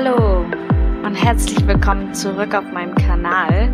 [0.00, 0.44] Hallo
[1.02, 3.68] und herzlich willkommen zurück auf meinem Kanal.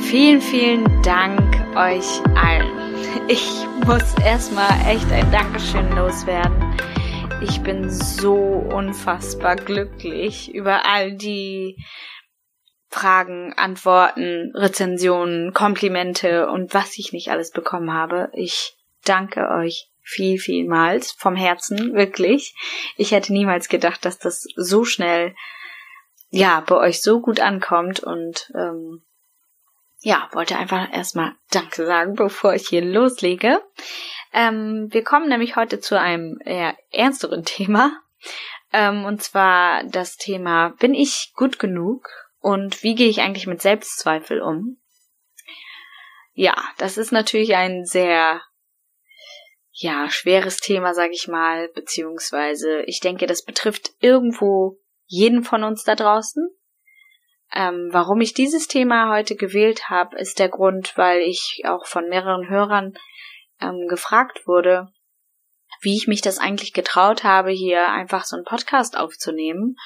[0.00, 1.40] Vielen, vielen Dank
[1.74, 2.68] euch allen.
[3.26, 3.50] Ich
[3.86, 6.78] muss erstmal echt ein Dankeschön loswerden.
[7.40, 11.82] Ich bin so unfassbar glücklich über all die
[12.90, 18.28] Fragen, Antworten, Rezensionen, Komplimente und was ich nicht alles bekommen habe.
[18.34, 22.54] Ich danke euch viel, vielmals vom Herzen, wirklich.
[22.96, 25.34] Ich hätte niemals gedacht, dass das so schnell,
[26.30, 29.02] ja, bei euch so gut ankommt und ähm,
[30.00, 33.62] ja, wollte einfach erstmal Danke sagen, bevor ich hier loslege.
[34.32, 37.92] Ähm, wir kommen nämlich heute zu einem eher ernsteren Thema.
[38.72, 42.08] Ähm, und zwar das Thema, bin ich gut genug?
[42.40, 44.78] Und wie gehe ich eigentlich mit Selbstzweifel um?
[46.32, 48.40] Ja, das ist natürlich ein sehr
[49.80, 55.84] ja, schweres Thema, sag ich mal, beziehungsweise ich denke, das betrifft irgendwo jeden von uns
[55.84, 56.48] da draußen.
[57.54, 62.08] Ähm, warum ich dieses Thema heute gewählt habe, ist der Grund, weil ich auch von
[62.08, 62.94] mehreren Hörern
[63.60, 64.88] ähm, gefragt wurde,
[65.80, 69.76] wie ich mich das eigentlich getraut habe, hier einfach so einen Podcast aufzunehmen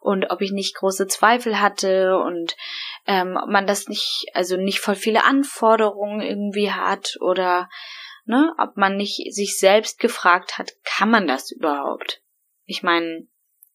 [0.00, 2.54] und ob ich nicht große Zweifel hatte und
[3.06, 7.70] ähm, ob man das nicht, also nicht voll viele Anforderungen irgendwie hat oder
[8.28, 12.22] ne, ob man nicht sich selbst gefragt hat, kann man das überhaupt?
[12.64, 13.26] Ich meine,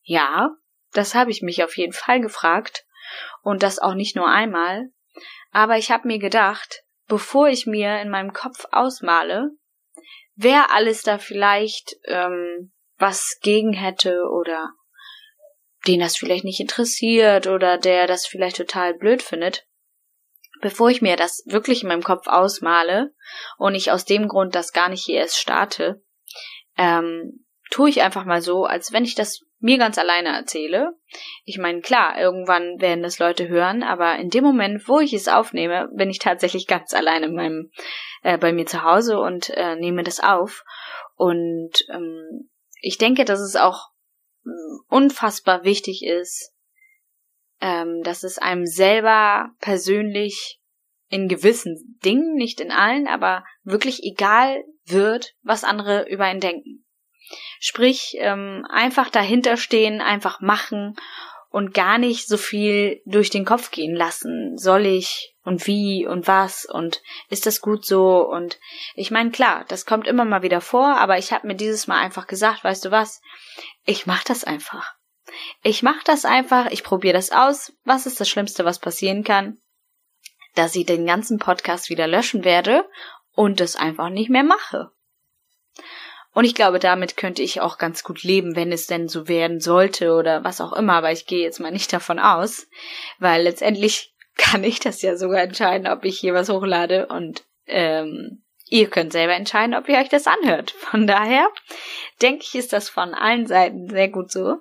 [0.02, 0.56] ja,
[0.92, 2.86] das habe ich mich auf jeden Fall gefragt
[3.42, 4.90] und das auch nicht nur einmal,
[5.52, 9.52] aber ich habe mir gedacht, bevor ich mir in meinem Kopf ausmale,
[10.36, 14.72] wer alles da vielleicht ähm, was gegen hätte oder
[15.88, 19.66] den das vielleicht nicht interessiert oder der das vielleicht total blöd findet,
[20.64, 23.14] bevor ich mir das wirklich in meinem Kopf ausmale
[23.58, 26.02] und ich aus dem Grund das gar nicht hier erst starte,
[26.78, 30.94] ähm, tue ich einfach mal so, als wenn ich das mir ganz alleine erzähle.
[31.44, 35.28] Ich meine, klar, irgendwann werden das Leute hören, aber in dem Moment, wo ich es
[35.28, 37.72] aufnehme, bin ich tatsächlich ganz alleine in meinem,
[38.22, 40.64] äh, bei mir zu Hause und äh, nehme das auf.
[41.16, 43.90] Und ähm, ich denke, dass es auch
[44.88, 46.53] unfassbar wichtig ist,
[47.64, 50.60] ähm, dass es einem selber persönlich
[51.08, 56.86] in gewissen Dingen, nicht in allen, aber wirklich egal wird, was andere über ihn denken.
[57.62, 60.98] Sprich, ähm, einfach dahinter stehen, einfach machen
[61.50, 64.58] und gar nicht so viel durch den Kopf gehen lassen.
[64.58, 68.28] Soll ich und wie und was und ist das gut so?
[68.28, 68.60] Und
[68.96, 72.02] ich meine, klar, das kommt immer mal wieder vor, aber ich habe mir dieses Mal
[72.02, 73.22] einfach gesagt, weißt du was,
[73.86, 74.96] ich mach das einfach.
[75.62, 77.74] Ich mach das einfach, ich probiere das aus.
[77.84, 79.58] Was ist das Schlimmste, was passieren kann?
[80.56, 82.88] Dass ich den ganzen Podcast wieder löschen werde
[83.34, 84.92] und es einfach nicht mehr mache.
[86.34, 89.60] Und ich glaube, damit könnte ich auch ganz gut leben, wenn es denn so werden
[89.60, 92.68] sollte oder was auch immer, aber ich gehe jetzt mal nicht davon aus,
[93.20, 98.44] weil letztendlich kann ich das ja sogar entscheiden, ob ich hier was hochlade und ähm,
[98.68, 100.72] ihr könnt selber entscheiden, ob ihr euch das anhört.
[100.72, 101.48] Von daher
[102.22, 104.58] denke ich, ist das von allen Seiten sehr gut so.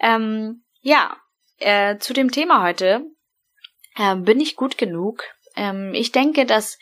[0.00, 1.16] Ähm, ja,
[1.58, 3.04] äh, zu dem Thema heute
[3.96, 5.24] äh, bin ich gut genug.
[5.56, 6.78] Ähm, ich denke, dass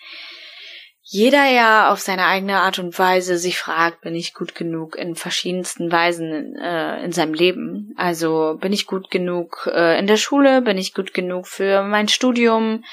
[1.06, 5.16] jeder ja auf seine eigene Art und Weise sich fragt, bin ich gut genug in
[5.16, 7.92] verschiedensten Weisen äh, in seinem Leben.
[7.96, 12.08] Also bin ich gut genug äh, in der Schule, bin ich gut genug für mein
[12.08, 12.84] Studium,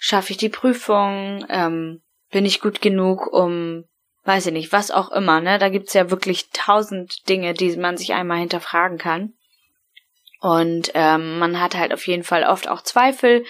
[0.00, 2.02] schaffe ich die Prüfung, ähm,
[2.32, 3.84] bin ich gut genug, um
[4.24, 5.58] weiß ich nicht, was auch immer, ne?
[5.58, 9.34] Da gibt's ja wirklich tausend Dinge, die man sich einmal hinterfragen kann.
[10.40, 13.44] Und ähm, man hat halt auf jeden Fall oft auch Zweifel,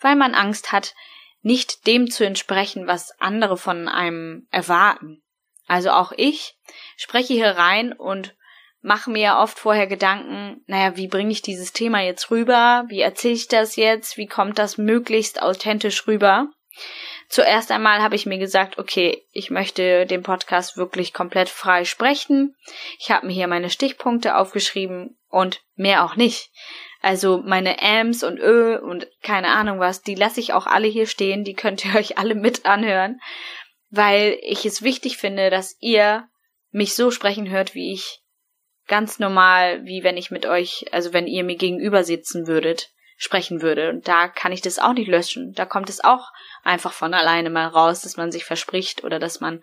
[0.00, 0.94] weil man Angst hat,
[1.42, 5.22] nicht dem zu entsprechen, was andere von einem erwarten.
[5.66, 6.54] Also auch ich
[6.96, 8.34] spreche hier rein und
[8.80, 12.84] mache mir oft vorher Gedanken, naja, wie bringe ich dieses Thema jetzt rüber?
[12.88, 14.16] Wie erzähle ich das jetzt?
[14.16, 16.48] Wie kommt das möglichst authentisch rüber?
[17.32, 22.54] Zuerst einmal habe ich mir gesagt, okay, ich möchte den Podcast wirklich komplett frei sprechen.
[22.98, 26.50] Ich habe mir hier meine Stichpunkte aufgeschrieben und mehr auch nicht.
[27.00, 31.06] Also meine Ams und Ö und keine Ahnung was, die lasse ich auch alle hier
[31.06, 33.18] stehen, die könnt ihr euch alle mit anhören,
[33.88, 36.28] weil ich es wichtig finde, dass ihr
[36.70, 38.20] mich so sprechen hört, wie ich
[38.88, 42.90] ganz normal, wie wenn ich mit euch, also wenn ihr mir gegenüber sitzen würdet,
[43.22, 43.88] sprechen würde.
[43.90, 45.52] Und da kann ich das auch nicht löschen.
[45.54, 46.32] Da kommt es auch
[46.64, 49.62] einfach von alleine mal raus, dass man sich verspricht oder dass man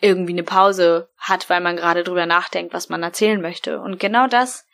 [0.00, 3.80] irgendwie eine Pause hat, weil man gerade drüber nachdenkt, was man erzählen möchte.
[3.80, 4.68] Und genau das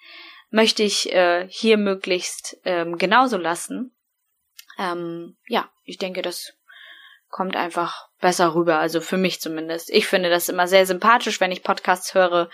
[0.50, 3.96] möchte ich äh, hier möglichst ähm, genauso lassen.
[4.78, 6.52] Ähm, ja, ich denke, das
[7.32, 9.90] kommt einfach besser rüber, also für mich zumindest.
[9.90, 12.50] Ich finde das immer sehr sympathisch, wenn ich Podcasts höre,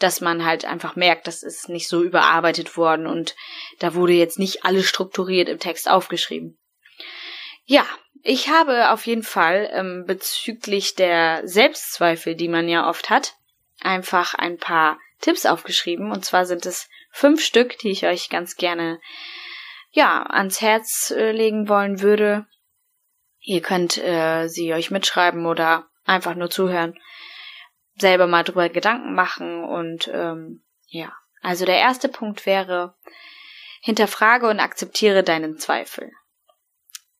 [0.00, 3.36] dass man halt einfach merkt, das ist nicht so überarbeitet worden und
[3.78, 6.58] da wurde jetzt nicht alles strukturiert im Text aufgeschrieben.
[7.64, 7.86] Ja,
[8.22, 13.34] ich habe auf jeden Fall ähm, bezüglich der Selbstzweifel, die man ja oft hat,
[13.80, 16.10] einfach ein paar Tipps aufgeschrieben.
[16.10, 19.00] Und zwar sind es fünf Stück, die ich euch ganz gerne
[19.92, 22.46] ja ans Herz äh, legen wollen würde.
[23.48, 26.98] Ihr könnt äh, sie euch mitschreiben oder einfach nur zuhören,
[27.96, 31.12] selber mal drüber Gedanken machen und ähm, ja.
[31.42, 32.96] Also der erste Punkt wäre,
[33.82, 36.10] hinterfrage und akzeptiere deinen Zweifel.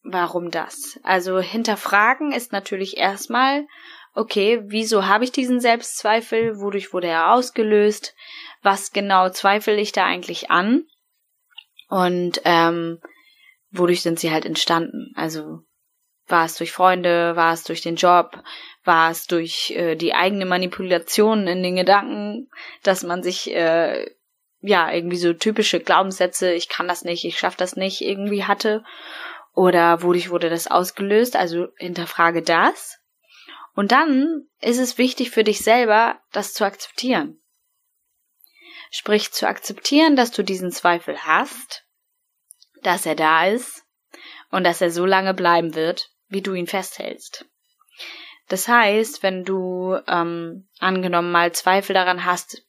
[0.02, 0.98] Warum das?
[1.04, 3.64] Also hinterfragen ist natürlich erstmal,
[4.12, 6.58] okay, wieso habe ich diesen Selbstzweifel?
[6.58, 8.16] Wodurch wurde er ausgelöst?
[8.62, 10.88] Was genau zweifle ich da eigentlich an?
[11.88, 13.00] Und ähm,
[13.70, 15.12] wodurch sind sie halt entstanden?
[15.14, 15.60] Also
[16.28, 18.42] war es durch Freunde, war es durch den Job,
[18.84, 22.50] war es durch äh, die eigene Manipulation in den Gedanken,
[22.82, 24.10] dass man sich äh,
[24.60, 28.82] ja irgendwie so typische Glaubenssätze, ich kann das nicht, ich schaff das nicht, irgendwie hatte
[29.56, 31.34] oder wodurch wurde das ausgelöst?
[31.34, 32.98] Also hinterfrage das.
[33.74, 37.40] Und dann ist es wichtig für dich selber, das zu akzeptieren.
[38.90, 41.84] Sprich, zu akzeptieren, dass du diesen Zweifel hast,
[42.82, 43.84] dass er da ist
[44.50, 47.46] und dass er so lange bleiben wird, wie du ihn festhältst.
[48.48, 52.62] Das heißt, wenn du ähm, angenommen mal Zweifel daran hast,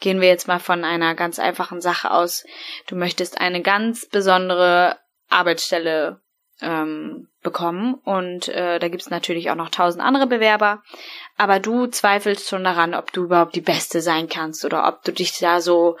[0.00, 2.44] gehen wir jetzt mal von einer ganz einfachen Sache aus.
[2.88, 4.98] Du möchtest eine ganz besondere
[5.28, 6.20] Arbeitsstelle
[6.60, 7.94] ähm, bekommen.
[7.94, 10.82] Und äh, da gibt's natürlich auch noch tausend andere Bewerber.
[11.36, 15.12] Aber du zweifelst schon daran, ob du überhaupt die Beste sein kannst oder ob du
[15.12, 15.96] dich da so,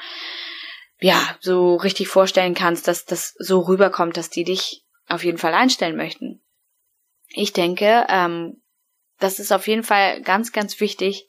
[0.98, 5.54] ja, so richtig vorstellen kannst, dass das so rüberkommt, dass die dich auf jeden Fall
[5.54, 6.42] einstellen möchten.
[7.30, 8.62] Ich denke, ähm,
[9.18, 11.28] das ist auf jeden Fall ganz, ganz wichtig,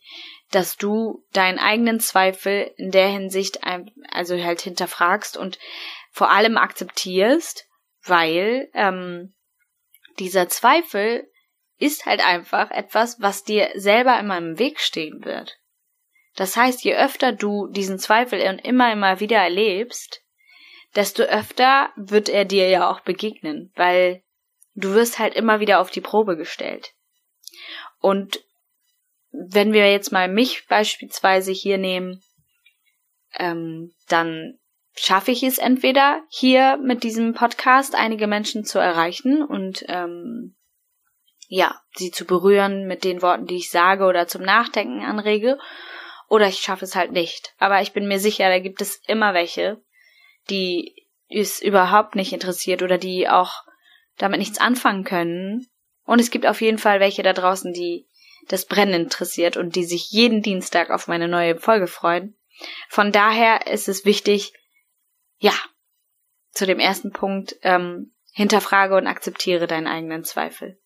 [0.52, 3.62] dass du deinen eigenen Zweifel in der Hinsicht
[4.12, 5.60] also halt hinterfragst und
[6.12, 7.68] vor allem akzeptierst,
[8.04, 9.34] weil ähm,
[10.20, 11.30] dieser Zweifel
[11.78, 15.58] ist halt einfach etwas, was dir selber immer im Weg stehen wird.
[16.36, 20.22] Das heißt, je öfter du diesen Zweifel immer, immer wieder erlebst,
[20.96, 24.24] desto öfter wird er dir ja auch begegnen, weil
[24.74, 26.94] du wirst halt immer wieder auf die Probe gestellt.
[28.00, 28.44] Und
[29.32, 32.22] wenn wir jetzt mal mich beispielsweise hier nehmen,
[33.38, 34.60] ähm, dann
[34.96, 40.56] schaffe ich es entweder hier mit diesem Podcast einige Menschen zu erreichen und ähm,
[41.48, 45.58] ja, sie zu berühren mit den Worten, die ich sage oder zum Nachdenken anrege,
[46.30, 47.54] oder ich schaffe es halt nicht.
[47.58, 49.82] Aber ich bin mir sicher, da gibt es immer welche,
[50.50, 50.96] die
[51.28, 53.64] es überhaupt nicht interessiert oder die auch
[54.22, 55.68] damit nichts anfangen können.
[56.04, 58.08] Und es gibt auf jeden Fall welche da draußen, die
[58.48, 62.38] das Brennen interessiert und die sich jeden Dienstag auf meine neue Folge freuen.
[62.90, 64.54] Von daher ist es wichtig,
[65.38, 65.54] ja,
[66.52, 70.80] zu dem ersten Punkt, ähm, hinterfrage und akzeptiere deinen eigenen Zweifel.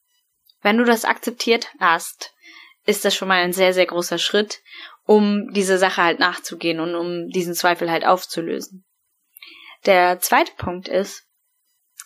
[0.61, 2.33] Wenn du das akzeptiert hast,
[2.85, 4.61] ist das schon mal ein sehr, sehr großer Schritt,
[5.03, 8.85] um diese Sache halt nachzugehen und um diesen Zweifel halt aufzulösen.
[9.85, 11.24] Der zweite Punkt ist,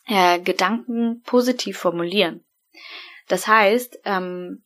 [0.10, 2.44] äh, Gedanken positiv formulieren.
[3.28, 4.64] Das heißt, ähm,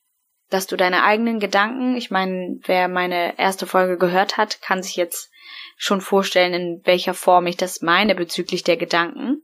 [0.50, 4.96] dass du deine eigenen Gedanken, ich meine, wer meine erste Folge gehört hat, kann sich
[4.96, 5.32] jetzt
[5.76, 9.42] schon vorstellen, in welcher Form ich das meine bezüglich der Gedanken.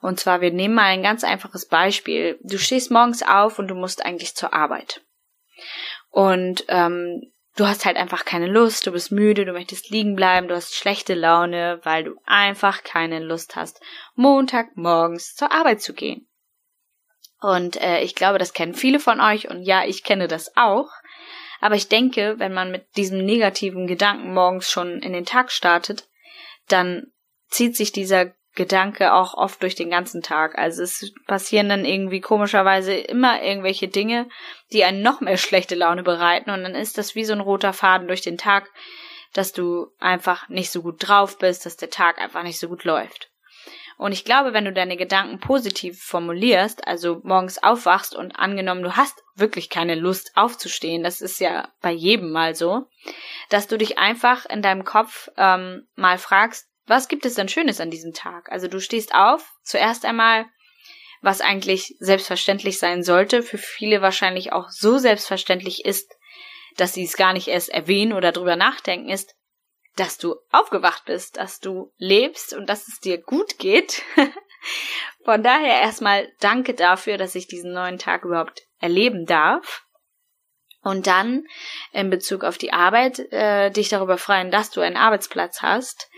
[0.00, 2.38] Und zwar, wir nehmen mal ein ganz einfaches Beispiel.
[2.42, 5.02] Du stehst morgens auf und du musst eigentlich zur Arbeit.
[6.10, 10.46] Und ähm, du hast halt einfach keine Lust, du bist müde, du möchtest liegen bleiben,
[10.46, 13.80] du hast schlechte Laune, weil du einfach keine Lust hast,
[14.14, 16.28] Montagmorgens zur Arbeit zu gehen.
[17.40, 20.88] Und äh, ich glaube, das kennen viele von euch und ja, ich kenne das auch.
[21.60, 26.08] Aber ich denke, wenn man mit diesem negativen Gedanken morgens schon in den Tag startet,
[26.68, 27.12] dann
[27.48, 30.58] zieht sich dieser Gedanke auch oft durch den ganzen Tag.
[30.58, 34.28] Also es passieren dann irgendwie komischerweise immer irgendwelche Dinge,
[34.72, 37.72] die einen noch mehr schlechte Laune bereiten und dann ist das wie so ein roter
[37.72, 38.68] Faden durch den Tag,
[39.32, 42.84] dass du einfach nicht so gut drauf bist, dass der Tag einfach nicht so gut
[42.84, 43.30] läuft.
[43.96, 48.96] Und ich glaube, wenn du deine Gedanken positiv formulierst, also morgens aufwachst und angenommen, du
[48.96, 52.86] hast wirklich keine Lust aufzustehen, das ist ja bei jedem mal so,
[53.50, 57.80] dass du dich einfach in deinem Kopf ähm, mal fragst, was gibt es denn Schönes
[57.80, 58.50] an diesem Tag?
[58.50, 60.46] Also du stehst auf, zuerst einmal,
[61.20, 66.14] was eigentlich selbstverständlich sein sollte, für viele wahrscheinlich auch so selbstverständlich ist,
[66.76, 69.34] dass sie es gar nicht erst erwähnen oder drüber nachdenken, ist,
[69.96, 74.02] dass du aufgewacht bist, dass du lebst und dass es dir gut geht.
[75.24, 79.82] Von daher erstmal danke dafür, dass ich diesen neuen Tag überhaupt erleben darf.
[80.88, 81.44] Und dann
[81.92, 86.08] in Bezug auf die Arbeit äh, dich darüber freuen, dass du einen Arbeitsplatz hast,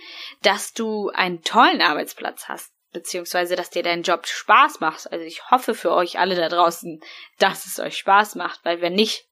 [0.42, 5.10] dass du einen tollen Arbeitsplatz hast, beziehungsweise dass dir dein Job Spaß macht.
[5.10, 7.00] Also ich hoffe für euch alle da draußen,
[7.40, 9.26] dass es euch Spaß macht, weil wenn nicht,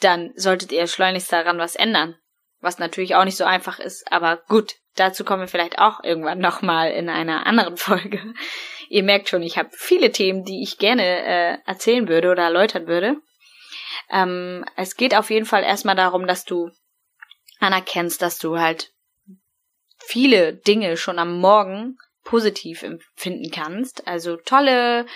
[0.00, 2.16] dann solltet ihr schleunigst daran was ändern.
[2.60, 6.38] Was natürlich auch nicht so einfach ist, aber gut, dazu kommen wir vielleicht auch irgendwann
[6.38, 8.22] nochmal in einer anderen Folge.
[8.88, 12.86] Ihr merkt schon, ich habe viele Themen, die ich gerne äh, erzählen würde oder erläutern
[12.86, 13.16] würde.
[14.10, 16.70] Ähm, es geht auf jeden Fall erstmal darum, dass du
[17.60, 18.92] anerkennst, dass du halt
[19.98, 24.06] viele Dinge schon am Morgen positiv empfinden kannst.
[24.06, 25.06] Also tolle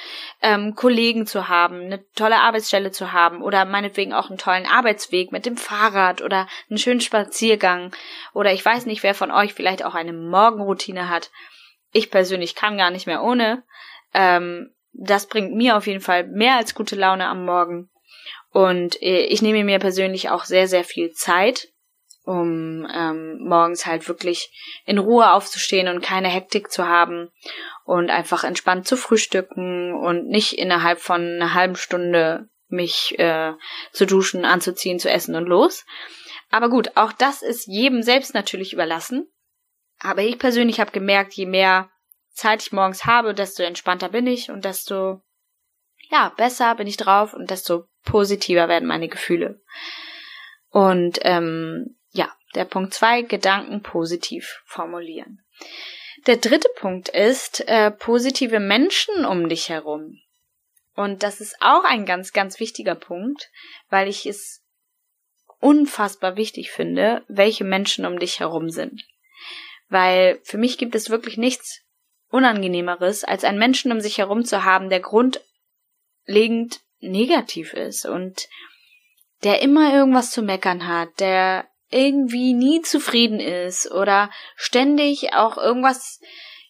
[0.41, 5.33] ähm, Kollegen zu haben, eine tolle Arbeitsstelle zu haben oder meinetwegen auch einen tollen Arbeitsweg
[5.33, 7.93] mit dem Fahrrad oder einen schönen Spaziergang
[8.33, 11.31] oder ich weiß nicht, wer von euch vielleicht auch eine Morgenroutine hat.
[11.93, 13.65] Ich persönlich kann gar nicht mehr ohne.
[14.15, 17.90] Ähm, das bringt mir auf jeden Fall mehr als gute Laune am Morgen.
[18.53, 21.69] Und äh, ich nehme mir persönlich auch sehr, sehr viel Zeit
[22.31, 24.53] um ähm, morgens halt wirklich
[24.85, 27.31] in Ruhe aufzustehen und keine Hektik zu haben
[27.85, 33.55] und einfach entspannt zu frühstücken und nicht innerhalb von einer halben Stunde mich äh,
[33.93, 35.85] zu duschen, anzuziehen, zu essen und los.
[36.51, 39.29] Aber gut, auch das ist jedem selbst natürlich überlassen.
[39.99, 41.91] Aber ich persönlich habe gemerkt, je mehr
[42.33, 45.21] Zeit ich morgens habe, desto entspannter bin ich und desto
[46.11, 49.61] ja besser bin ich drauf und desto positiver werden meine Gefühle.
[50.71, 55.45] Und ähm, ja, der Punkt zwei, Gedanken positiv formulieren.
[56.27, 60.19] Der dritte Punkt ist äh, positive Menschen um dich herum.
[60.95, 63.51] Und das ist auch ein ganz, ganz wichtiger Punkt,
[63.89, 64.63] weil ich es
[65.61, 69.05] unfassbar wichtig finde, welche Menschen um dich herum sind.
[69.89, 71.83] Weil für mich gibt es wirklich nichts
[72.29, 75.01] Unangenehmeres, als einen Menschen um sich herum zu haben, der
[76.27, 78.49] grundlegend negativ ist und
[79.43, 86.21] der immer irgendwas zu meckern hat, der irgendwie nie zufrieden ist oder ständig auch irgendwas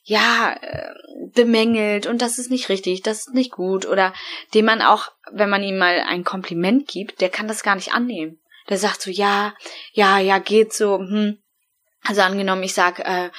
[0.02, 0.94] ja äh,
[1.34, 4.14] bemängelt und das ist nicht richtig, das ist nicht gut oder
[4.54, 7.92] dem man auch, wenn man ihm mal ein Kompliment gibt, der kann das gar nicht
[7.92, 8.40] annehmen.
[8.68, 9.54] Der sagt so ja,
[9.92, 11.38] ja, ja, geht so, hm.
[12.02, 13.30] Also angenommen, ich sag, äh,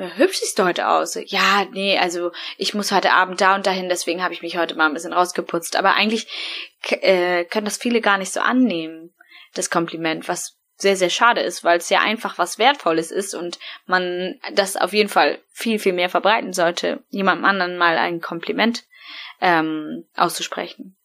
[0.00, 1.18] hübsch siehst du heute aus.
[1.26, 4.74] Ja, nee, also ich muss heute Abend da und dahin, deswegen habe ich mich heute
[4.74, 5.76] mal ein bisschen rausgeputzt.
[5.76, 6.26] Aber eigentlich
[6.88, 9.14] äh, können das viele gar nicht so annehmen,
[9.54, 13.58] das Kompliment, was sehr, sehr schade ist, weil es ja einfach was Wertvolles ist und
[13.86, 18.84] man das auf jeden Fall viel, viel mehr verbreiten sollte, jemandem anderen mal ein Kompliment
[19.40, 20.96] ähm, auszusprechen.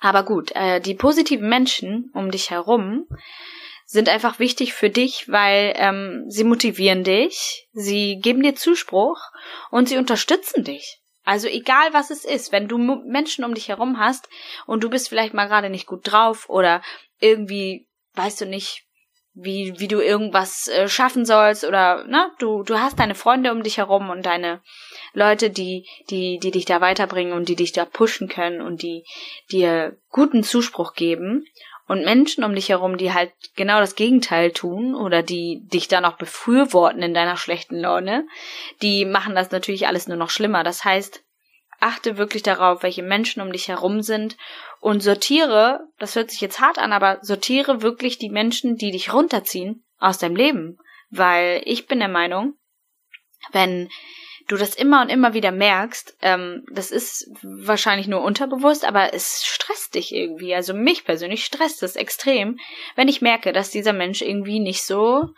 [0.00, 3.06] Aber gut, äh, die positiven Menschen um dich herum
[3.92, 9.18] sind einfach wichtig für dich, weil ähm, sie motivieren dich, sie geben dir Zuspruch
[9.70, 11.02] und sie unterstützen dich.
[11.24, 14.30] Also egal was es ist, wenn du Menschen um dich herum hast
[14.66, 16.80] und du bist vielleicht mal gerade nicht gut drauf oder
[17.20, 18.86] irgendwie weißt du nicht,
[19.34, 23.62] wie, wie du irgendwas äh, schaffen sollst oder, ne, du, du hast deine Freunde um
[23.62, 24.62] dich herum und deine
[25.12, 29.04] Leute, die, die, die dich da weiterbringen und die dich da pushen können und die
[29.50, 31.46] dir guten Zuspruch geben
[31.92, 36.00] und Menschen um dich herum, die halt genau das Gegenteil tun oder die dich da
[36.00, 38.26] noch befürworten in deiner schlechten Laune,
[38.80, 40.64] die machen das natürlich alles nur noch schlimmer.
[40.64, 41.22] Das heißt,
[41.80, 44.38] achte wirklich darauf, welche Menschen um dich herum sind
[44.80, 49.12] und sortiere, das hört sich jetzt hart an, aber sortiere wirklich die Menschen, die dich
[49.12, 50.78] runterziehen aus deinem Leben.
[51.10, 52.54] Weil ich bin der Meinung,
[53.50, 53.90] wenn
[54.52, 59.42] du das immer und immer wieder merkst, ähm, das ist wahrscheinlich nur unterbewusst, aber es
[59.44, 60.54] stresst dich irgendwie.
[60.54, 62.58] Also mich persönlich stresst es extrem,
[62.94, 65.28] wenn ich merke, dass dieser Mensch irgendwie nicht so,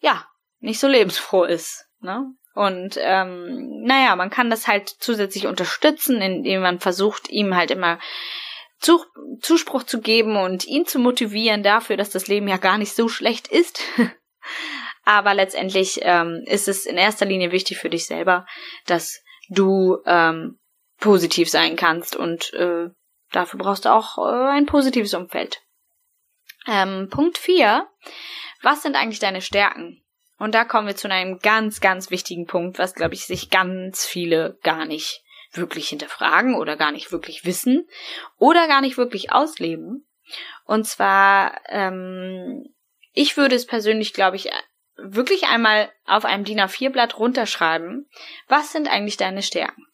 [0.00, 0.26] ja,
[0.58, 1.86] nicht so lebensfroh ist.
[2.00, 2.34] Ne?
[2.54, 7.98] Und ähm, naja, man kann das halt zusätzlich unterstützen, indem man versucht, ihm halt immer
[9.40, 13.08] Zuspruch zu geben und ihn zu motivieren dafür, dass das Leben ja gar nicht so
[13.08, 13.80] schlecht ist.
[15.04, 18.46] Aber letztendlich ähm, ist es in erster Linie wichtig für dich selber,
[18.86, 20.58] dass du ähm,
[21.00, 22.88] positiv sein kannst und äh,
[23.32, 25.60] dafür brauchst du auch äh, ein positives Umfeld.
[26.66, 27.88] Ähm, Punkt 4.
[28.62, 30.02] Was sind eigentlich deine Stärken?
[30.38, 34.06] Und da kommen wir zu einem ganz, ganz wichtigen Punkt, was, glaube ich, sich ganz
[34.06, 37.88] viele gar nicht wirklich hinterfragen oder gar nicht wirklich wissen
[38.38, 40.06] oder gar nicht wirklich ausleben.
[40.64, 42.74] Und zwar, ähm,
[43.12, 44.50] ich würde es persönlich, glaube ich,
[44.96, 48.08] wirklich einmal auf einem DIN A4-Blatt runterschreiben,
[48.48, 49.86] was sind eigentlich deine Stärken?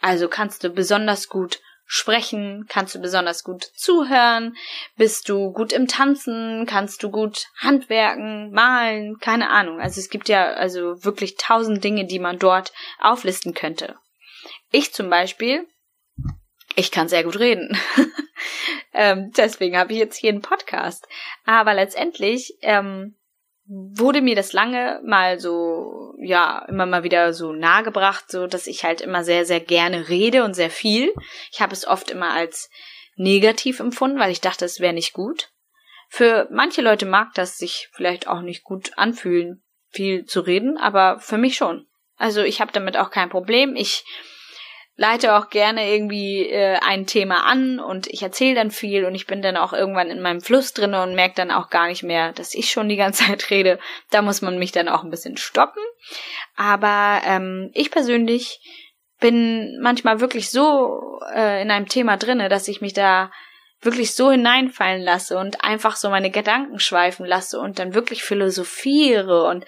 [0.00, 2.64] Also kannst du besonders gut Sprechen?
[2.68, 4.56] Kannst du besonders gut zuhören?
[4.96, 6.64] Bist du gut im Tanzen?
[6.66, 9.18] Kannst du gut handwerken, malen?
[9.18, 9.80] Keine Ahnung.
[9.80, 13.96] Also es gibt ja also wirklich tausend Dinge, die man dort auflisten könnte.
[14.70, 15.66] Ich zum Beispiel,
[16.74, 17.76] ich kann sehr gut reden.
[18.94, 21.06] ähm, deswegen habe ich jetzt hier einen Podcast.
[21.44, 23.16] Aber letztendlich ähm,
[23.66, 28.84] wurde mir das lange mal so, ja, immer mal wieder so nahegebracht, so dass ich
[28.84, 31.12] halt immer sehr, sehr gerne rede und sehr viel.
[31.50, 32.70] Ich habe es oft immer als
[33.16, 35.50] negativ empfunden, weil ich dachte, es wäre nicht gut.
[36.08, 41.18] Für manche Leute mag das sich vielleicht auch nicht gut anfühlen, viel zu reden, aber
[41.18, 41.86] für mich schon.
[42.16, 43.74] Also ich habe damit auch kein Problem.
[43.76, 44.04] Ich
[44.96, 49.26] leite auch gerne irgendwie äh, ein Thema an und ich erzähle dann viel und ich
[49.26, 52.32] bin dann auch irgendwann in meinem Fluss drinne und merke dann auch gar nicht mehr,
[52.32, 53.78] dass ich schon die ganze Zeit rede.
[54.10, 55.82] Da muss man mich dann auch ein bisschen stoppen.
[56.56, 58.60] Aber ähm, ich persönlich
[59.20, 63.32] bin manchmal wirklich so äh, in einem Thema drinne, dass ich mich da
[63.80, 69.44] wirklich so hineinfallen lasse und einfach so meine Gedanken schweifen lasse und dann wirklich philosophiere
[69.44, 69.64] und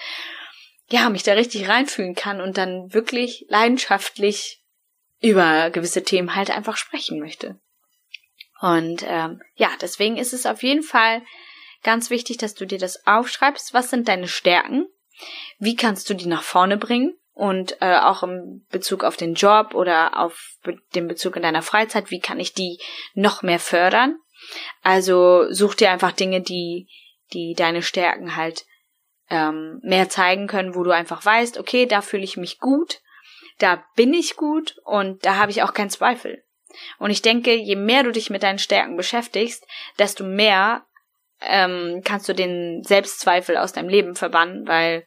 [0.88, 4.62] ja, mich da richtig reinfühlen kann und dann wirklich leidenschaftlich
[5.20, 7.58] über gewisse Themen halt einfach sprechen möchte.
[8.60, 11.22] Und ähm, ja, deswegen ist es auf jeden Fall
[11.82, 13.74] ganz wichtig, dass du dir das aufschreibst.
[13.74, 14.86] Was sind deine Stärken?
[15.58, 17.14] Wie kannst du die nach vorne bringen?
[17.32, 20.56] Und äh, auch im Bezug auf den Job oder auf
[20.94, 22.80] den Bezug in deiner Freizeit, wie kann ich die
[23.12, 24.16] noch mehr fördern?
[24.82, 26.88] Also such dir einfach Dinge, die,
[27.34, 28.64] die deine Stärken halt
[29.28, 33.00] ähm, mehr zeigen können, wo du einfach weißt, okay, da fühle ich mich gut
[33.58, 36.42] da bin ich gut und da habe ich auch keinen Zweifel.
[36.98, 39.66] Und ich denke, je mehr du dich mit deinen Stärken beschäftigst,
[39.98, 40.84] desto mehr
[41.40, 45.06] ähm, kannst du den Selbstzweifel aus deinem Leben verbannen, weil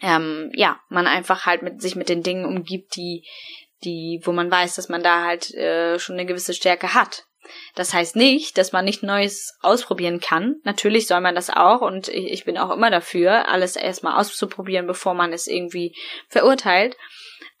[0.00, 3.26] ähm, ja man einfach halt mit sich mit den Dingen umgibt, die
[3.84, 7.24] die wo man weiß, dass man da halt äh, schon eine gewisse Stärke hat.
[7.74, 10.60] Das heißt nicht, dass man nicht Neues ausprobieren kann.
[10.62, 15.14] Natürlich soll man das auch und ich bin auch immer dafür, alles erstmal auszuprobieren, bevor
[15.14, 15.96] man es irgendwie
[16.28, 16.96] verurteilt.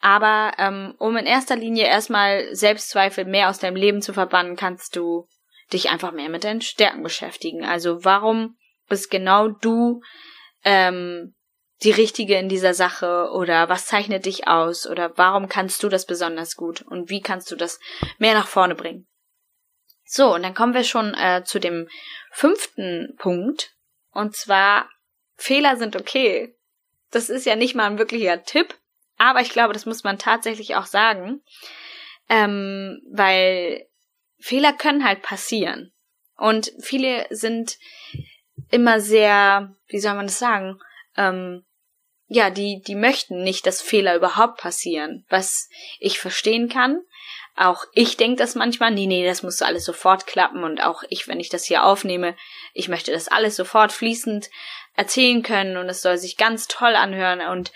[0.02, 4.96] Aber ähm, um in erster Linie erstmal Selbstzweifel mehr aus deinem Leben zu verbannen, kannst
[4.96, 5.28] du
[5.72, 7.64] dich einfach mehr mit deinen Stärken beschäftigen.
[7.64, 8.56] Also warum
[8.88, 10.02] bist genau du
[10.64, 11.36] ähm,
[11.84, 16.04] die Richtige in dieser Sache oder was zeichnet dich aus oder warum kannst du das
[16.04, 17.78] besonders gut und wie kannst du das
[18.18, 19.06] mehr nach vorne bringen?
[20.04, 21.88] So, und dann kommen wir schon äh, zu dem
[22.32, 23.72] fünften Punkt
[24.10, 24.88] und zwar
[25.36, 26.56] Fehler sind okay.
[27.12, 28.76] Das ist ja nicht mal ein wirklicher Tipp,
[29.22, 31.42] aber ich glaube, das muss man tatsächlich auch sagen,
[32.28, 33.86] ähm, weil
[34.40, 35.92] Fehler können halt passieren.
[36.36, 37.78] Und viele sind
[38.72, 40.80] immer sehr, wie soll man das sagen,
[41.16, 41.64] ähm,
[42.26, 45.68] ja, die, die möchten nicht, dass Fehler überhaupt passieren, was
[46.00, 47.00] ich verstehen kann.
[47.54, 51.28] Auch ich denke das manchmal, nee, nee, das muss alles sofort klappen und auch ich,
[51.28, 52.34] wenn ich das hier aufnehme,
[52.74, 54.50] ich möchte das alles sofort fließend
[54.96, 57.70] erzählen können und es soll sich ganz toll anhören und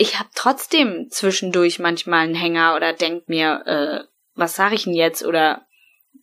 [0.00, 4.94] ich habe trotzdem zwischendurch manchmal einen Hänger oder denk mir, äh, was sage ich denn
[4.94, 5.22] jetzt?
[5.22, 5.66] Oder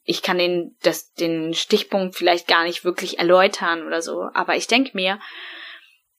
[0.04, 4.32] ich kann den, das, den Stichpunkt vielleicht gar nicht wirklich erläutern oder so.
[4.34, 5.20] Aber ich denk mir,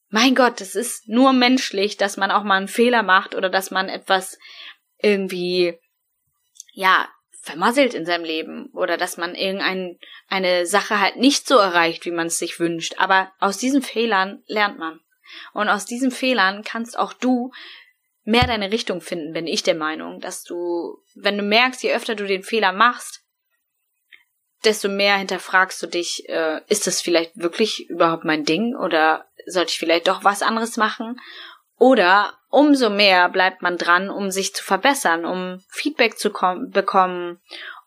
[0.07, 3.71] mein Gott, es ist nur menschlich, dass man auch mal einen Fehler macht oder dass
[3.71, 4.39] man etwas
[4.97, 5.77] irgendwie,
[6.71, 7.09] ja,
[7.41, 9.97] vermasselt in seinem Leben oder dass man irgendeine
[10.29, 12.95] eine Sache halt nicht so erreicht, wie man es sich wünscht.
[12.99, 15.01] Aber aus diesen Fehlern lernt man.
[15.53, 17.51] Und aus diesen Fehlern kannst auch du
[18.23, 22.15] mehr deine Richtung finden, bin ich der Meinung, dass du, wenn du merkst, je öfter
[22.15, 23.23] du den Fehler machst,
[24.63, 29.71] desto mehr hinterfragst du dich, äh, ist das vielleicht wirklich überhaupt mein Ding oder sollte
[29.71, 31.19] ich vielleicht doch was anderes machen?
[31.77, 37.39] Oder umso mehr bleibt man dran, um sich zu verbessern, um Feedback zu bekommen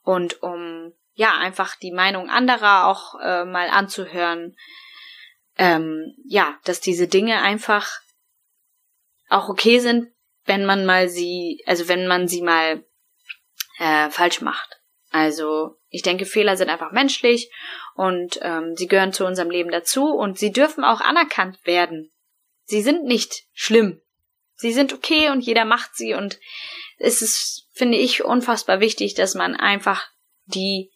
[0.02, 4.57] und um ja einfach die Meinung anderer auch äh, mal anzuhören
[5.57, 8.01] ähm, ja, dass diese Dinge einfach
[9.29, 10.12] auch okay sind,
[10.45, 12.85] wenn man mal sie, also wenn man sie mal
[13.79, 14.81] äh, falsch macht.
[15.11, 17.51] Also ich denke, Fehler sind einfach menschlich
[17.95, 22.11] und ähm, sie gehören zu unserem Leben dazu und sie dürfen auch anerkannt werden.
[22.65, 24.01] Sie sind nicht schlimm.
[24.55, 26.38] Sie sind okay und jeder macht sie und
[26.99, 30.09] es ist, finde ich, unfassbar wichtig, dass man einfach
[30.45, 30.93] die,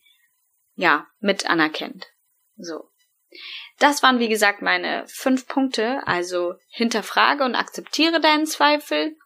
[0.74, 2.06] ja, mit anerkennt.
[2.56, 2.88] So.
[3.78, 6.06] Das waren, wie gesagt, meine fünf Punkte.
[6.06, 9.16] Also hinterfrage und akzeptiere deinen Zweifel.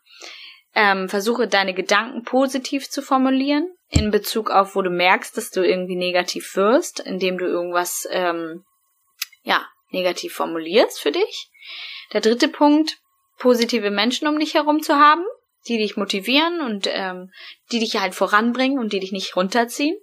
[0.75, 5.67] Ähm, versuche deine Gedanken positiv zu formulieren in Bezug auf, wo du merkst, dass du
[5.67, 8.65] irgendwie negativ wirst, indem du irgendwas ähm,
[9.43, 11.51] ja negativ formulierst für dich.
[12.13, 12.99] Der dritte Punkt:
[13.39, 15.25] positive Menschen um dich herum zu haben.
[15.69, 17.31] die dich motivieren und ähm,
[17.71, 19.97] die dich halt voranbringen und die dich nicht runterziehen.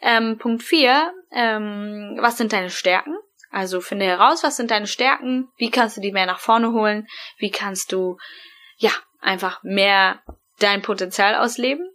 [0.00, 3.16] Ähm, Punkt vier, ähm, was sind deine Stärken?
[3.50, 7.06] Also finde heraus, was sind deine Stärken, wie kannst du die mehr nach vorne holen,
[7.38, 8.18] wie kannst du
[8.76, 10.22] ja einfach mehr
[10.58, 11.88] dein Potenzial ausleben.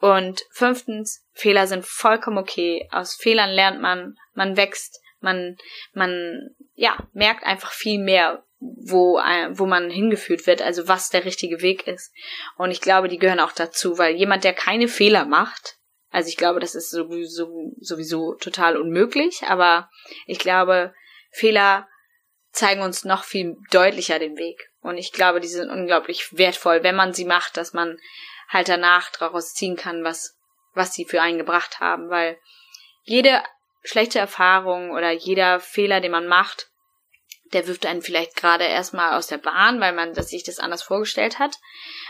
[0.00, 2.88] Und fünftens, Fehler sind vollkommen okay.
[2.90, 5.56] Aus Fehlern lernt man, man wächst, man,
[5.92, 11.24] man, ja, merkt einfach viel mehr, wo, äh, wo man hingeführt wird, also was der
[11.24, 12.12] richtige Weg ist.
[12.56, 15.78] Und ich glaube, die gehören auch dazu, weil jemand, der keine Fehler macht,
[16.14, 19.90] also ich glaube, das ist sowieso, sowieso total unmöglich, aber
[20.26, 20.94] ich glaube,
[21.32, 21.88] Fehler
[22.52, 24.70] zeigen uns noch viel deutlicher den Weg.
[24.80, 27.98] Und ich glaube, die sind unglaublich wertvoll, wenn man sie macht, dass man
[28.48, 30.38] halt danach daraus ziehen kann, was,
[30.72, 32.38] was sie für einen gebracht haben, weil
[33.02, 33.42] jede
[33.82, 36.70] schlechte Erfahrung oder jeder Fehler, den man macht,
[37.54, 41.38] der wirft einen vielleicht gerade erstmal aus der Bahn, weil man sich das anders vorgestellt
[41.38, 41.56] hat.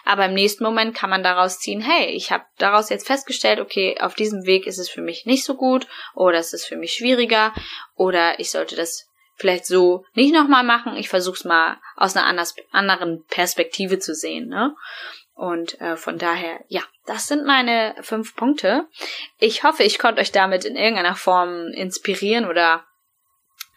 [0.05, 3.97] Aber im nächsten Moment kann man daraus ziehen, hey, ich habe daraus jetzt festgestellt, okay,
[4.01, 6.95] auf diesem Weg ist es für mich nicht so gut oder es ist für mich
[6.95, 7.53] schwieriger
[7.95, 10.97] oder ich sollte das vielleicht so nicht nochmal machen.
[10.97, 14.49] Ich versuche es mal aus einer anders, anderen Perspektive zu sehen.
[14.49, 14.75] Ne?
[15.35, 18.87] Und äh, von daher, ja, das sind meine fünf Punkte.
[19.39, 22.85] Ich hoffe, ich konnte euch damit in irgendeiner Form inspirieren oder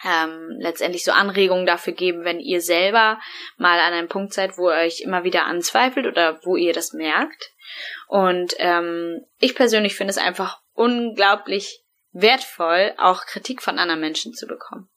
[0.03, 3.19] ähm, letztendlich so Anregungen dafür geben, wenn ihr selber
[3.57, 6.93] mal an einem Punkt seid, wo ihr euch immer wieder anzweifelt oder wo ihr das
[6.93, 7.51] merkt.
[8.07, 14.47] Und ähm, ich persönlich finde es einfach unglaublich wertvoll, auch Kritik von anderen Menschen zu
[14.47, 14.89] bekommen.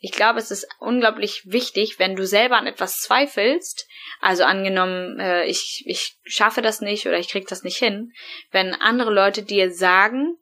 [0.00, 3.88] Ich glaube, es ist unglaublich wichtig, wenn du selber an etwas zweifelst,
[4.20, 8.12] also angenommen, äh, ich, ich schaffe das nicht oder ich krieg das nicht hin,
[8.50, 10.36] wenn andere Leute dir sagen,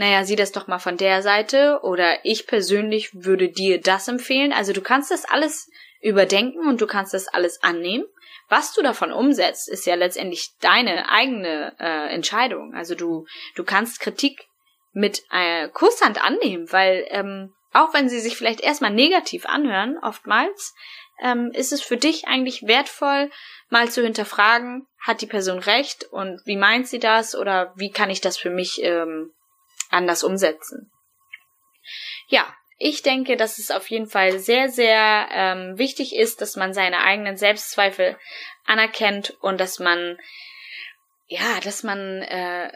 [0.00, 4.50] naja, sieh das doch mal von der Seite oder ich persönlich würde dir das empfehlen.
[4.50, 8.06] Also du kannst das alles überdenken und du kannst das alles annehmen.
[8.48, 12.72] Was du davon umsetzt, ist ja letztendlich deine eigene äh, Entscheidung.
[12.72, 14.48] Also du, du kannst Kritik
[14.94, 20.74] mit äh, Kusshand annehmen, weil ähm, auch wenn sie sich vielleicht erstmal negativ anhören, oftmals,
[21.22, 23.30] ähm, ist es für dich eigentlich wertvoll,
[23.68, 28.08] mal zu hinterfragen, hat die Person recht und wie meint sie das oder wie kann
[28.08, 29.34] ich das für mich ähm,
[29.90, 30.90] anders umsetzen.
[32.28, 32.46] Ja,
[32.78, 37.02] ich denke, dass es auf jeden Fall sehr, sehr ähm, wichtig ist, dass man seine
[37.02, 38.16] eigenen Selbstzweifel
[38.64, 40.18] anerkennt und dass man,
[41.26, 42.72] ja, dass man äh,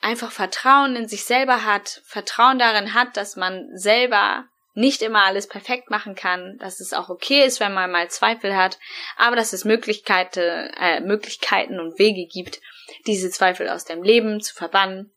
[0.00, 5.46] einfach Vertrauen in sich selber hat, Vertrauen darin hat, dass man selber nicht immer alles
[5.46, 8.78] perfekt machen kann, dass es auch okay ist, wenn man mal Zweifel hat,
[9.16, 12.60] aber dass es Möglichkeiten, äh, Möglichkeiten und Wege gibt,
[13.06, 15.12] diese Zweifel aus dem Leben zu verbannen.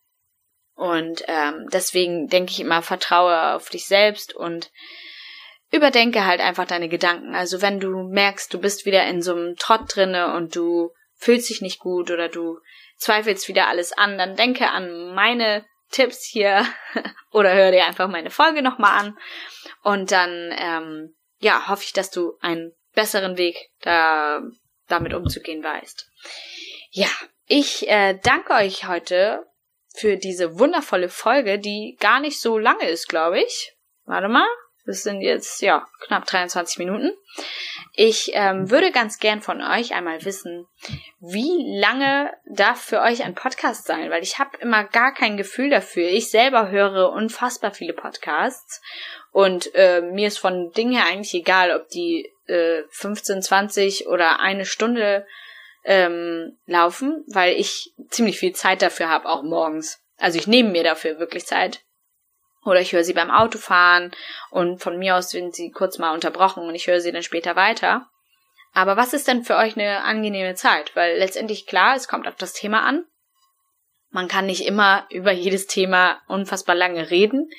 [0.75, 4.71] Und ähm, deswegen denke ich immer, vertraue auf dich selbst und
[5.71, 7.33] überdenke halt einfach deine Gedanken.
[7.33, 11.49] Also wenn du merkst, du bist wieder in so einem Trott drinne und du fühlst
[11.49, 12.59] dich nicht gut oder du
[12.97, 16.65] zweifelst wieder alles an, dann denke an meine Tipps hier
[17.31, 19.17] oder hör dir einfach meine Folge nochmal an
[19.81, 24.41] und dann ähm, ja hoffe ich, dass du einen besseren Weg da
[24.87, 26.09] damit umzugehen weißt.
[26.91, 27.09] Ja,
[27.47, 29.45] ich äh, danke euch heute
[29.97, 33.73] für diese wundervolle Folge, die gar nicht so lange ist, glaube ich.
[34.05, 34.47] Warte mal,
[34.85, 37.11] das sind jetzt ja knapp 23 Minuten.
[37.93, 40.67] Ich ähm, würde ganz gern von euch einmal wissen,
[41.19, 44.11] wie lange darf für euch ein Podcast sein?
[44.11, 46.07] Weil ich habe immer gar kein Gefühl dafür.
[46.09, 48.81] Ich selber höre unfassbar viele Podcasts
[49.31, 54.39] und äh, mir ist von Dingen her eigentlich egal, ob die äh, 15, 20 oder
[54.39, 55.25] eine Stunde
[55.85, 60.01] ähm, laufen, weil ich ziemlich viel Zeit dafür habe, auch morgens.
[60.17, 61.81] Also ich nehme mir dafür wirklich Zeit.
[62.63, 64.11] Oder ich höre sie beim Autofahren
[64.49, 67.55] und von mir aus sind sie kurz mal unterbrochen und ich höre sie dann später
[67.55, 68.09] weiter.
[68.73, 70.95] Aber was ist denn für euch eine angenehme Zeit?
[70.95, 73.05] Weil letztendlich klar, es kommt auf das Thema an.
[74.09, 77.49] Man kann nicht immer über jedes Thema unfassbar lange reden.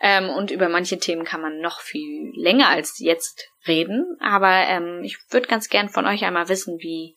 [0.00, 4.16] Ähm, und über manche Themen kann man noch viel länger als jetzt reden.
[4.20, 7.16] Aber ähm, ich würde ganz gern von euch einmal wissen, wie,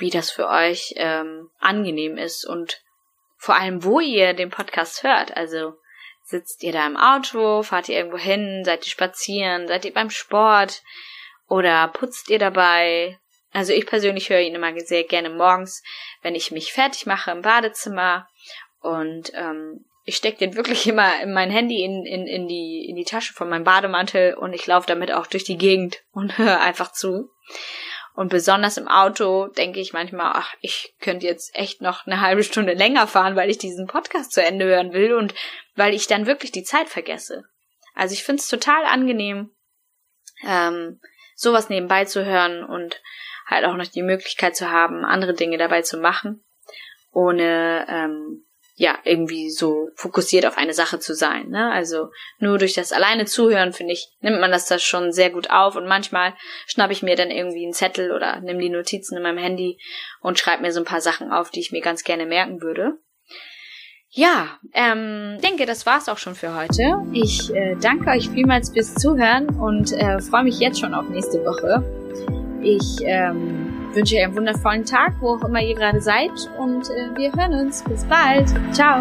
[0.00, 2.82] wie das für euch ähm, angenehm ist und
[3.36, 5.36] vor allem, wo ihr den Podcast hört.
[5.36, 5.74] Also
[6.30, 7.64] Sitzt ihr da im Auto?
[7.64, 8.62] Fahrt ihr irgendwo hin?
[8.64, 9.66] Seid ihr spazieren?
[9.66, 10.80] Seid ihr beim Sport?
[11.48, 13.18] Oder putzt ihr dabei?
[13.52, 15.82] Also ich persönlich höre ihn immer sehr gerne morgens,
[16.22, 18.28] wenn ich mich fertig mache im Badezimmer.
[18.80, 22.94] Und ähm, ich stecke den wirklich immer in mein Handy in, in, in, die, in
[22.94, 26.60] die Tasche von meinem Bademantel und ich laufe damit auch durch die Gegend und höre
[26.60, 27.28] einfach zu.
[28.20, 32.42] Und besonders im Auto denke ich manchmal, ach, ich könnte jetzt echt noch eine halbe
[32.44, 35.32] Stunde länger fahren, weil ich diesen Podcast zu Ende hören will und
[35.74, 37.44] weil ich dann wirklich die Zeit vergesse.
[37.94, 39.48] Also ich finde es total angenehm,
[40.46, 41.00] ähm,
[41.34, 43.00] sowas nebenbei zu hören und
[43.46, 46.44] halt auch noch die Möglichkeit zu haben, andere Dinge dabei zu machen,
[47.12, 48.44] ohne ähm,
[48.80, 51.50] ja, irgendwie so fokussiert auf eine Sache zu sein.
[51.50, 51.70] Ne?
[51.70, 55.50] Also nur durch das alleine Zuhören, finde ich, nimmt man das da schon sehr gut
[55.50, 56.32] auf und manchmal
[56.66, 59.78] schnappe ich mir dann irgendwie einen Zettel oder nehme die Notizen in meinem Handy
[60.22, 62.94] und schreibe mir so ein paar Sachen auf, die ich mir ganz gerne merken würde.
[64.08, 66.94] Ja, ähm, denke, das war's auch schon für heute.
[67.12, 71.44] Ich äh, danke euch vielmals fürs Zuhören und äh, freue mich jetzt schon auf nächste
[71.44, 71.84] Woche.
[72.62, 76.30] Ich ähm, wünsche euch einen wundervollen Tag, wo auch immer ihr gerade seid.
[76.58, 77.82] Und äh, wir hören uns.
[77.84, 78.48] Bis bald.
[78.72, 79.00] Ciao.